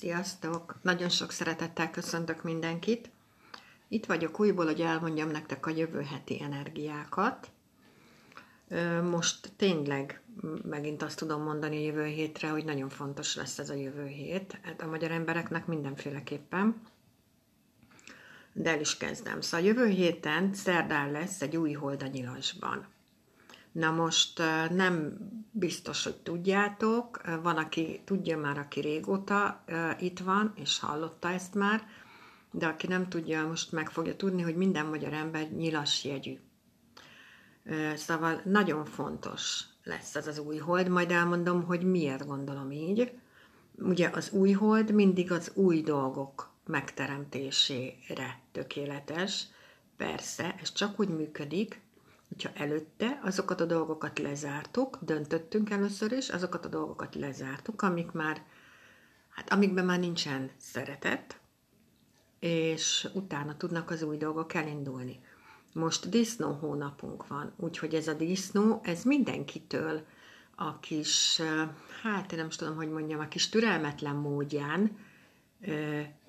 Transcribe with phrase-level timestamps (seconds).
[0.00, 0.78] Sziasztok!
[0.82, 3.10] Nagyon sok szeretettel köszöntök mindenkit.
[3.88, 7.50] Itt vagyok újból, hogy elmondjam nektek a jövő heti energiákat.
[9.10, 10.22] Most tényleg
[10.62, 14.58] megint azt tudom mondani a jövő hétre, hogy nagyon fontos lesz ez a jövő hét.
[14.62, 16.80] Hát a magyar embereknek mindenféleképpen.
[18.52, 19.40] De el is kezdem.
[19.40, 22.86] Szóval jövő héten szerdán lesz egy új hold a nyilasban.
[23.72, 24.38] Na most
[24.70, 25.18] nem
[25.50, 29.64] biztos, hogy tudjátok, van, aki tudja már, aki régóta
[29.98, 31.86] itt van, és hallotta ezt már,
[32.50, 36.38] de aki nem tudja, most meg fogja tudni, hogy minden magyar ember nyilas jegyű.
[37.94, 43.12] Szóval nagyon fontos lesz ez az új hold, majd elmondom, hogy miért gondolom így.
[43.78, 49.46] Ugye az új hold mindig az új dolgok megteremtésére tökéletes.
[49.96, 51.80] Persze, ez csak úgy működik,
[52.30, 58.42] hogyha előtte azokat a dolgokat lezártuk, döntöttünk először is, azokat a dolgokat lezártuk, amik már,
[59.28, 61.40] hát amikben már nincsen szeretet,
[62.38, 65.20] és utána tudnak az új dolgok elindulni.
[65.72, 70.06] Most disznó hónapunk van, úgyhogy ez a disznó, ez mindenkitől
[70.56, 71.40] a kis,
[72.02, 74.98] hát én nem is tudom, hogy mondjam, a kis türelmetlen módján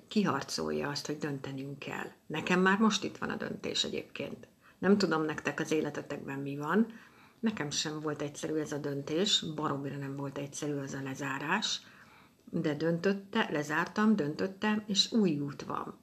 [0.08, 2.10] kiharcolja azt, hogy döntenünk kell.
[2.26, 4.46] Nekem már most itt van a döntés egyébként.
[4.82, 6.86] Nem tudom nektek az életetekben mi van.
[7.40, 11.80] Nekem sem volt egyszerű ez a döntés, baromira nem volt egyszerű az a lezárás,
[12.50, 15.98] de döntötte, lezártam, döntöttem, és új út van.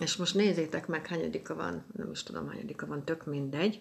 [0.00, 3.80] És most nézzétek meg, hányadika van, nem is tudom, hányadika van, tök mindegy.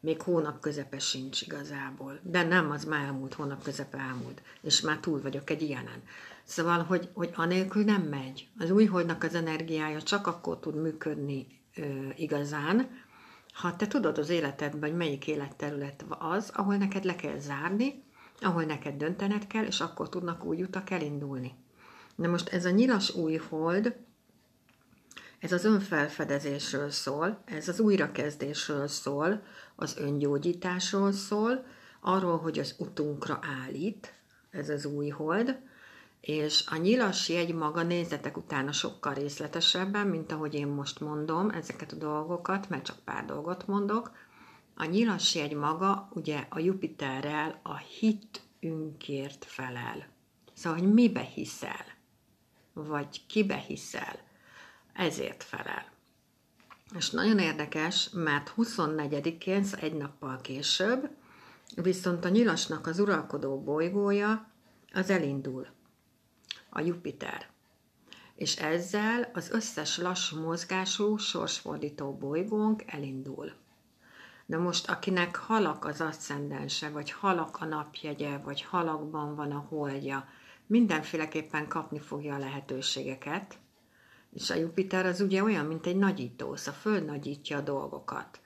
[0.00, 2.18] Még hónap közepe sincs igazából.
[2.22, 4.42] De nem, az már elmúlt, hónap közepe elmúlt.
[4.60, 6.02] És már túl vagyok egy ilyenen.
[6.44, 8.48] Szóval, hogy, hogy anélkül nem megy.
[8.58, 11.58] Az új holdnak az energiája csak akkor tud működni
[12.16, 12.88] igazán,
[13.52, 18.02] ha te tudod az életedben, hogy melyik életterület az, ahol neked le kell zárni,
[18.40, 21.54] ahol neked döntened kell, és akkor tudnak új utak elindulni.
[22.14, 23.96] Na most ez a nyilas új hold,
[25.38, 29.42] ez az önfelfedezésről szól, ez az újrakezdésről szól,
[29.76, 31.64] az öngyógyításról szól,
[32.00, 34.14] arról, hogy az utunkra állít,
[34.50, 35.58] ez az új hold,
[36.20, 41.92] és a nyilas jegy maga nézzetek utána sokkal részletesebben, mint ahogy én most mondom ezeket
[41.92, 44.10] a dolgokat, mert csak pár dolgot mondok.
[44.74, 50.06] A nyilas jegy maga ugye a Jupiterrel a hitünkért felel.
[50.54, 51.84] Szóval, hogy mibe hiszel,
[52.72, 54.18] vagy kibe hiszel,
[54.92, 55.84] ezért felel.
[56.96, 61.10] És nagyon érdekes, mert 24-én, szóval egy nappal később,
[61.74, 64.50] viszont a nyilasnak az uralkodó bolygója
[64.92, 65.66] az elindul
[66.70, 67.48] a Jupiter.
[68.34, 73.52] És ezzel az összes lassú mozgású, sorsfordító bolygónk elindul.
[74.46, 80.28] Na most, akinek halak az asszendense, vagy halak a napjegye, vagy halakban van a holdja,
[80.66, 83.58] mindenféleképpen kapni fogja a lehetőségeket,
[84.32, 88.40] és a Jupiter az ugye olyan, mint egy nagyító, szóval fölnagyítja a dolgokat.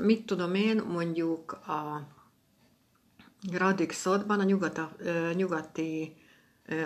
[0.00, 2.08] Mit tudom én, mondjuk a
[3.52, 4.96] Radixodban, a nyugata,
[5.34, 6.16] nyugati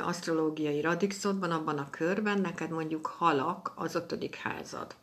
[0.02, 4.94] asztrológiai radixodban, abban a körben neked mondjuk halak az ötödik házad.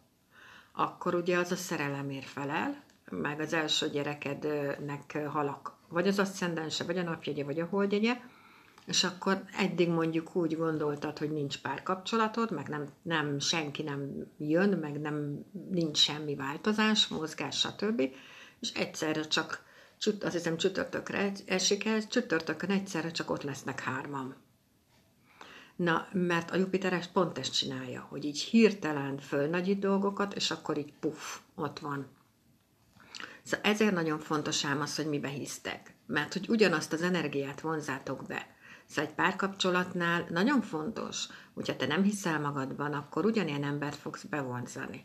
[0.71, 6.97] Akkor ugye az a szerelemért felel, meg az első gyerekednek halak, vagy az aszcendense, vagy
[6.97, 8.17] a napjegye, vagy a holdjegye,
[8.85, 14.69] és akkor eddig mondjuk úgy gondoltad, hogy nincs párkapcsolatod, meg nem, nem senki nem jön,
[14.69, 18.01] meg nem nincs semmi változás, mozgás, stb.
[18.59, 19.63] És egyszerre csak,
[20.21, 24.35] azt hiszem csütörtökre esik el, csütörtökön egyszerre csak ott lesznek hárman.
[25.75, 30.93] Na, mert a Jupiter pont ezt csinálja, hogy így hirtelen fölnagyít dolgokat, és akkor így
[30.99, 32.07] puff, ott van.
[33.43, 35.95] Szóval ezért nagyon fontos ám az, hogy mibe hisztek.
[36.05, 38.47] Mert hogy ugyanazt az energiát vonzátok be.
[38.85, 45.01] Szóval egy párkapcsolatnál nagyon fontos, hogyha te nem hiszel magadban, akkor ugyanilyen embert fogsz bevonzani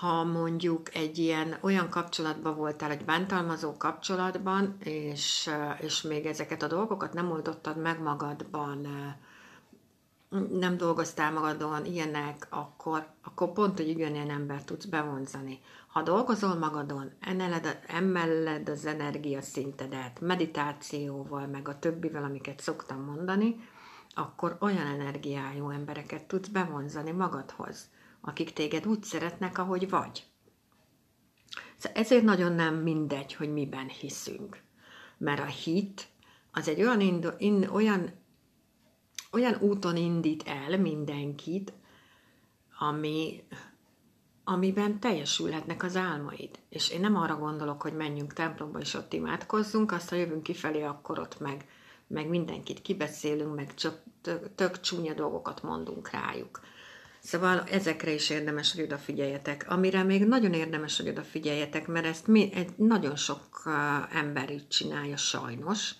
[0.00, 5.50] ha mondjuk egy ilyen olyan kapcsolatban voltál, egy bántalmazó kapcsolatban, és,
[5.80, 8.86] és még ezeket a dolgokat nem oldottad meg magadban,
[10.50, 15.60] nem dolgoztál magadon ilyenek, akkor, akkor pont, hogy ugyanilyen ember tudsz bevonzani.
[15.86, 23.68] Ha dolgozol magadon, emeled, emeled az energiaszintedet, meditációval, meg a többivel, amiket szoktam mondani,
[24.14, 27.88] akkor olyan energiájú embereket tudsz bevonzani magadhoz
[28.20, 30.26] akik téged úgy szeretnek, ahogy vagy.
[31.76, 34.62] Szóval ezért nagyon nem mindegy, hogy miben hiszünk.
[35.18, 36.06] Mert a hit
[36.52, 38.10] az egy olyan, indu, in, olyan,
[39.32, 41.72] olyan úton indít el mindenkit,
[42.78, 43.44] ami,
[44.44, 46.58] amiben teljesülhetnek az álmaid.
[46.68, 50.82] És én nem arra gondolok, hogy menjünk templomba és ott imádkozzunk, azt ha jövünk kifelé,
[50.82, 51.64] akkor ott meg
[52.08, 56.60] meg mindenkit kibeszélünk, meg csak tök, tök csúnya dolgokat mondunk rájuk.
[57.20, 59.64] Szóval ezekre is érdemes, hogy odafigyeljetek.
[59.68, 63.62] Amire még nagyon érdemes, hogy odafigyeljetek, mert ezt mi, egy nagyon sok
[64.12, 65.94] ember így csinálja sajnos.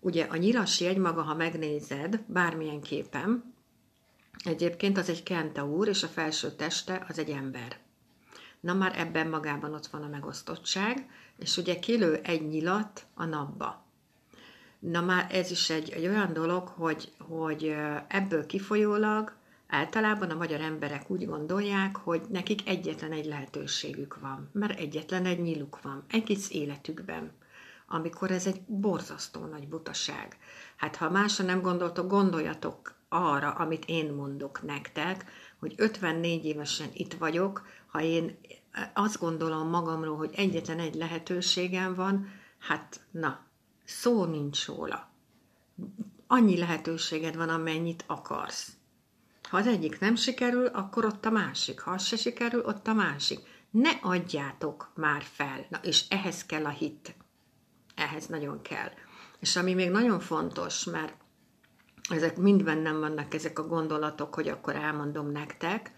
[0.00, 3.54] Ugye a nyilas maga, ha megnézed, bármilyen képen,
[4.44, 7.78] egyébként az egy kentaur, és a felső teste az egy ember.
[8.60, 11.06] Na már ebben magában ott van a megosztottság,
[11.38, 13.84] és ugye kilő egy nyilat a napba.
[14.78, 17.74] Na már ez is egy, egy olyan dolog, hogy, hogy
[18.08, 19.32] ebből kifolyólag
[19.66, 25.42] Általában a magyar emberek úgy gondolják, hogy nekik egyetlen egy lehetőségük van, mert egyetlen egy
[25.42, 27.32] nyíluk van, egész életükben,
[27.86, 30.36] amikor ez egy borzasztó nagy butaság.
[30.76, 35.24] Hát ha másra nem gondoltok, gondoljatok arra, amit én mondok nektek,
[35.58, 38.38] hogy 54 évesen itt vagyok, ha én
[38.94, 42.28] azt gondolom magamról, hogy egyetlen egy lehetőségem van,
[42.58, 43.40] hát na,
[43.84, 45.08] szó nincs róla.
[46.26, 48.72] Annyi lehetőséged van, amennyit akarsz.
[49.54, 51.80] Ha az egyik nem sikerül, akkor ott a másik.
[51.80, 53.40] Ha az se sikerül, ott a másik.
[53.70, 55.66] Ne adjátok már fel.
[55.68, 57.14] Na, és ehhez kell a hit.
[57.94, 58.90] Ehhez nagyon kell.
[59.40, 61.14] És ami még nagyon fontos, mert
[62.10, 65.92] ezek mind bennem vannak ezek a gondolatok, hogy akkor elmondom nektek,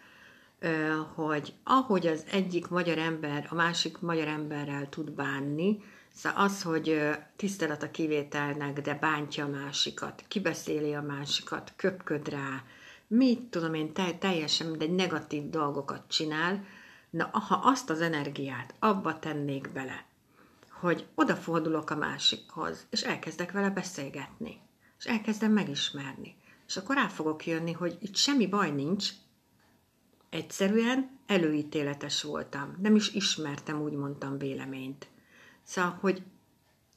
[1.14, 5.82] hogy ahogy az egyik magyar ember a másik magyar emberrel tud bánni,
[6.14, 7.00] szóval az, hogy
[7.36, 12.62] tisztelet a kivételnek, de bántja a másikat, kibeszéli a másikat, köpköd rá,
[13.08, 16.64] mit tudom én, teljesen mindegy negatív dolgokat csinál,
[17.10, 20.06] na ha azt az energiát abba tennék bele,
[20.70, 24.60] hogy odafordulok a másikhoz, és elkezdek vele beszélgetni,
[24.98, 26.36] és elkezdem megismerni,
[26.66, 29.10] és akkor rá fogok jönni, hogy itt semmi baj nincs,
[30.30, 35.08] egyszerűen előítéletes voltam, nem is ismertem, úgy mondtam véleményt.
[35.62, 36.22] Szóval, hogy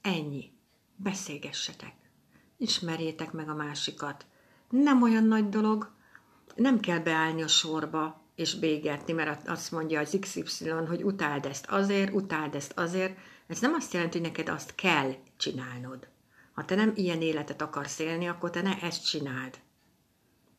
[0.02, 0.52] ennyi,
[0.96, 1.94] beszélgessetek,
[2.58, 4.26] ismerjétek meg a másikat.
[4.70, 5.92] Nem olyan nagy dolog,
[6.60, 11.66] nem kell beállni a sorba és bégetni, mert azt mondja az XY, hogy utáld ezt
[11.70, 13.18] azért, utáld ezt azért.
[13.48, 16.08] Ez nem azt jelenti, hogy neked azt kell csinálnod.
[16.54, 19.60] Ha te nem ilyen életet akarsz élni, akkor te ne ezt csináld.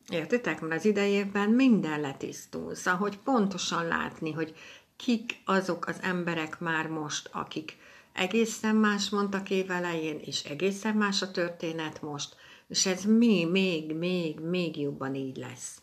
[0.09, 0.61] Értitek?
[0.61, 2.75] Mert az idejében minden letisztul.
[2.75, 4.55] Szóval, hogy pontosan látni, hogy
[4.95, 7.77] kik azok az emberek már most, akik
[8.13, 12.35] egészen más mondtak évelején, és egészen más a történet most,
[12.67, 15.80] és ez mi még, még, még jobban így lesz.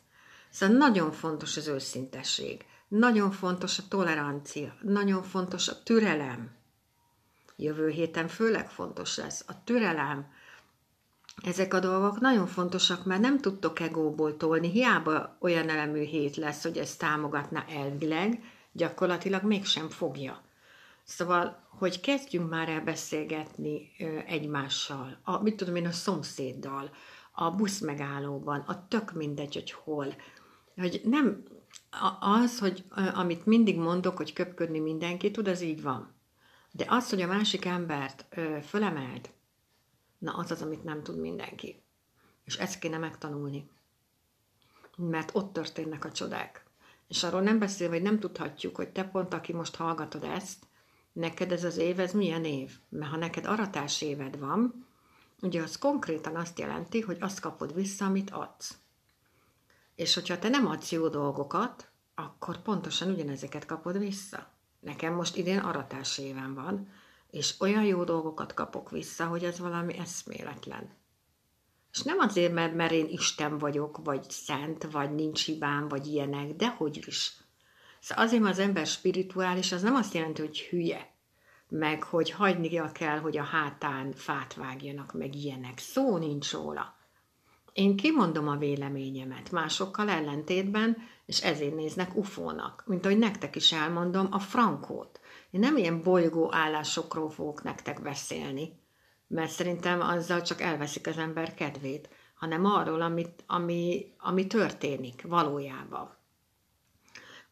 [0.58, 6.50] Szóval nagyon fontos az őszintesség, nagyon fontos a tolerancia, nagyon fontos a türelem.
[7.56, 10.26] Jövő héten főleg fontos lesz a türelem.
[11.43, 16.62] Ezek a dolgok nagyon fontosak, mert nem tudtok egóból tolni, hiába olyan elemű hét lesz,
[16.62, 20.43] hogy ezt támogatna elvileg, gyakorlatilag mégsem fogja.
[21.05, 23.90] Szóval, hogy kezdjünk már el beszélgetni
[24.26, 26.90] egymással, a, mit tudom én, a szomszéddal,
[27.32, 30.14] a buszmegállóban, a tök mindegy, hogy hol,
[30.78, 31.42] hogy nem
[32.20, 32.84] az, hogy
[33.14, 36.14] amit mindig mondok, hogy köpködni mindenki tud, az így van.
[36.72, 39.30] De az, hogy a másik embert ö, fölemeld,
[40.19, 41.82] na az az, amit nem tud mindenki.
[42.44, 43.70] És ezt kéne megtanulni.
[44.96, 46.66] Mert ott történnek a csodák.
[47.08, 50.66] És arról nem beszélve, hogy nem tudhatjuk, hogy te pont, aki most hallgatod ezt,
[51.12, 52.78] neked ez az év, ez milyen év?
[52.88, 54.86] Mert ha neked aratás éved van,
[55.42, 58.79] ugye az konkrétan azt jelenti, hogy azt kapod vissza, amit adsz.
[59.98, 64.50] És hogyha te nem adsz jó dolgokat, akkor pontosan ugyanezeket kapod vissza.
[64.81, 66.88] Nekem most idén aratás éven van,
[67.31, 70.96] és olyan jó dolgokat kapok vissza, hogy ez valami eszméletlen.
[71.93, 76.55] És nem azért, mert, mert én Isten vagyok, vagy szent, vagy nincs hibám, vagy ilyenek,
[76.55, 77.36] de hogy is.
[78.00, 81.14] Szóval azért, mert az ember spirituális, az nem azt jelenti, hogy hülye,
[81.69, 85.78] meg hogy hagynia kell, hogy a hátán fát vágjanak, meg ilyenek.
[85.78, 86.97] Szó nincs róla.
[87.79, 94.29] Én kimondom a véleményemet másokkal ellentétben, és ezért néznek ufónak, mint ahogy nektek is elmondom
[94.31, 95.20] a frankót.
[95.51, 98.81] Én nem ilyen bolygó állásokról fogok nektek beszélni,
[99.27, 106.17] mert szerintem azzal csak elveszik az ember kedvét, hanem arról, amit, ami, ami történik valójában.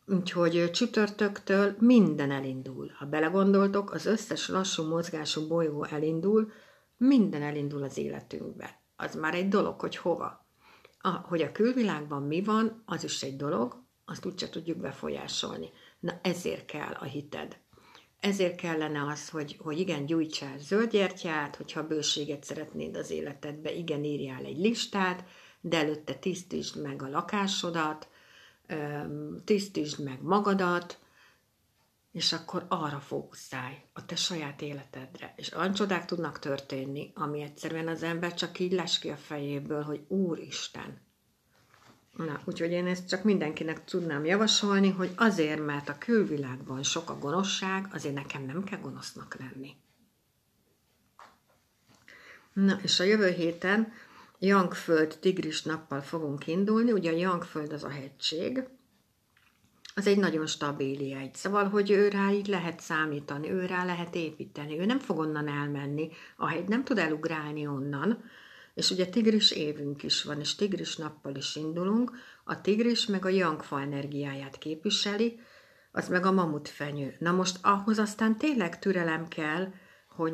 [0.06, 2.92] Úgyhogy csütörtöktől minden elindul.
[2.98, 6.52] Ha belegondoltok, az összes lassú mozgású bolygó elindul,
[6.96, 10.46] minden elindul az életünkbe az már egy dolog, hogy hova.
[10.98, 15.70] A, hogy a külvilágban mi van, az is egy dolog, azt úgyse tudjuk befolyásolni.
[16.00, 17.58] Na ezért kell a hited.
[18.20, 24.44] Ezért kellene az, hogy, hogy igen, gyújtsál zöldgyertyát, hogyha bőséget szeretnéd az életedbe, igen, írjál
[24.44, 25.24] egy listát,
[25.60, 28.08] de előtte tisztítsd meg a lakásodat,
[29.44, 30.98] tisztítsd meg magadat,
[32.16, 35.34] és akkor arra fókuszálj, a te saját életedre.
[35.36, 39.82] És olyan csodák tudnak történni, ami egyszerűen az ember csak így les ki a fejéből,
[39.82, 41.00] hogy Úristen.
[42.16, 47.18] Na, úgyhogy én ezt csak mindenkinek tudnám javasolni, hogy azért, mert a külvilágban sok a
[47.18, 49.76] gonoszság, azért nekem nem kell gonosznak lenni.
[52.52, 53.92] Na, és a jövő héten
[54.38, 58.64] Jangföld tigris nappal fogunk indulni, ugye a Jangföld az a hegység,
[59.98, 61.34] az egy nagyon stabil jegy.
[61.34, 65.48] Szóval, hogy ő rá így lehet számítani, ő rá lehet építeni, ő nem fog onnan
[65.48, 68.24] elmenni, a hegy nem tud elugrálni onnan,
[68.74, 72.12] és ugye tigris évünk is van, és tigris nappal is indulunk,
[72.44, 75.40] a tigris meg a jangfa energiáját képviseli,
[75.92, 77.16] az meg a mamutfenyő.
[77.18, 79.72] Na most ahhoz aztán tényleg türelem kell,
[80.08, 80.32] hogy,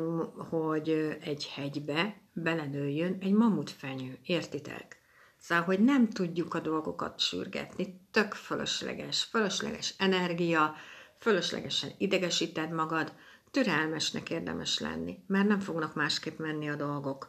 [0.49, 5.02] hogy egy hegybe belenőjön egy mamutfenyő, értitek?
[5.43, 10.75] Szóval, hogy nem tudjuk a dolgokat sürgetni, tök fölösleges, fölösleges energia,
[11.19, 13.13] fölöslegesen idegesíted magad,
[13.51, 17.27] türelmesnek érdemes lenni, mert nem fognak másképp menni a dolgok.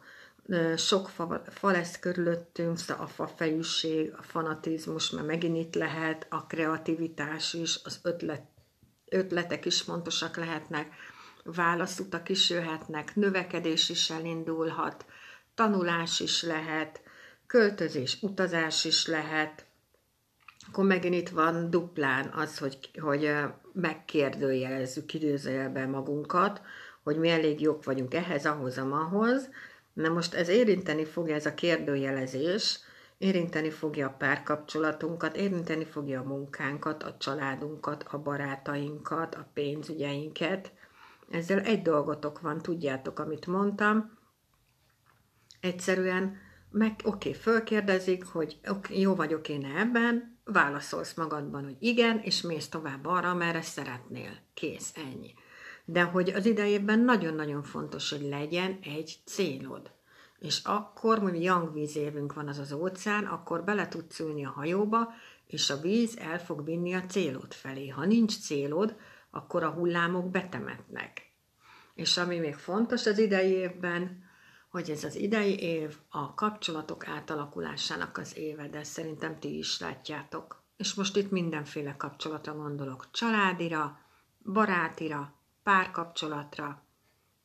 [0.75, 6.27] Sok fa, fa lesz körülöttünk, szóval a fa fejűség, a fanatizmus, mert megint itt lehet,
[6.29, 8.43] a kreativitás is, az ötlet,
[9.09, 10.93] ötletek is fontosak lehetnek,
[11.43, 15.05] válaszutak is jöhetnek, növekedés is elindulhat,
[15.55, 17.03] tanulás is lehet,
[17.47, 19.65] költözés, utazás is lehet,
[20.67, 23.31] akkor megint itt van duplán az, hogy, hogy
[23.73, 26.61] megkérdőjelezzük időzőjelben magunkat,
[27.03, 29.49] hogy mi elég jók vagyunk ehhez, ahhoz, amahoz.
[29.93, 32.79] Na most ez érinteni fogja ez a kérdőjelezés,
[33.17, 40.71] érinteni fogja a párkapcsolatunkat, érinteni fogja a munkánkat, a családunkat, a barátainkat, a pénzügyeinket.
[41.31, 44.17] Ezzel egy dolgotok van, tudjátok, amit mondtam.
[45.59, 46.37] Egyszerűen
[46.77, 52.67] meg oké, fölkérdezik, hogy okay, jó vagyok én ebben, válaszolsz magadban, hogy igen, és mész
[52.67, 54.31] tovább arra, merre szeretnél.
[54.53, 55.33] Kész, ennyi.
[55.85, 59.91] De hogy az idejében nagyon-nagyon fontos, hogy legyen egy célod.
[60.39, 65.13] És akkor, mondjuk young vízévünk van az az óceán, akkor bele tudsz ülni a hajóba,
[65.47, 67.87] és a víz el fog vinni a célod felé.
[67.87, 68.95] Ha nincs célod,
[69.31, 71.31] akkor a hullámok betemetnek.
[71.93, 74.24] És ami még fontos az idei évben,
[74.75, 80.63] hogy ez az idei év a kapcsolatok átalakulásának az éve, de szerintem ti is látjátok.
[80.77, 83.07] És most itt mindenféle kapcsolatra gondolok.
[83.11, 83.99] Családira,
[84.43, 86.83] barátira, párkapcsolatra,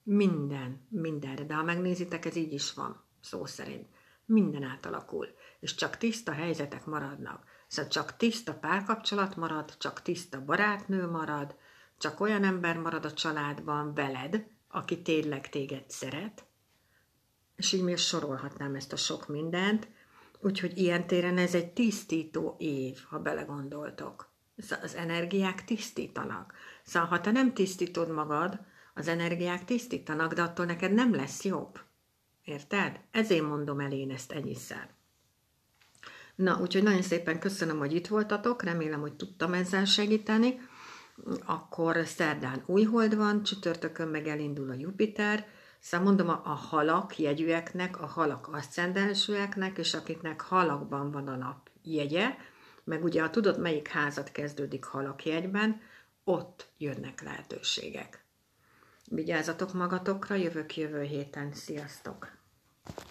[0.03, 1.45] minden, mindenre.
[1.45, 3.87] De ha megnézitek, ez így is van, szó szerint.
[4.25, 5.27] Minden átalakul,
[5.61, 7.45] és csak tiszta helyzetek maradnak.
[7.67, 11.57] Szóval csak tiszta párkapcsolat marad, csak tiszta barátnő marad,
[11.99, 16.49] csak olyan ember marad a családban veled, aki tényleg téged szeret,
[17.61, 19.89] és így még sorolhatnám ezt a sok mindent,
[20.39, 24.29] úgyhogy ilyen téren ez egy tisztító év, ha belegondoltok.
[24.83, 26.55] Az energiák tisztítanak.
[26.83, 28.61] Szóval, ha te nem tisztítod magad,
[28.95, 31.81] az energiák tisztítanak, de attól neked nem lesz jobb.
[32.45, 33.01] Érted?
[33.11, 34.89] Ezért mondom el én ezt ennyiszer.
[36.35, 40.61] Na, úgyhogy nagyon szépen köszönöm, hogy itt voltatok, remélem, hogy tudtam ezzel segíteni.
[41.47, 45.47] Akkor szerdán új hold van, csütörtökön meg elindul a Jupiter,
[45.81, 52.35] Szóval mondom, a, halak jegyűeknek, a halak aszcendensűeknek, és akiknek halakban van a nap jegye,
[52.85, 55.81] meg ugye, ha tudod, melyik házat kezdődik halakjegyben,
[56.25, 58.25] ott jönnek lehetőségek.
[59.09, 61.53] Vigyázzatok magatokra, jövök jövő héten.
[61.53, 62.39] Sziasztok!